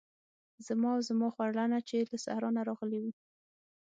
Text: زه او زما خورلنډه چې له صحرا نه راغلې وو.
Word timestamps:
زه 0.65 0.73
او 0.93 0.99
زما 1.09 1.27
خورلنډه 1.35 1.79
چې 1.89 1.97
له 2.09 2.17
صحرا 2.25 2.49
نه 2.57 2.61
راغلې 2.67 2.99
وو. 3.01 3.11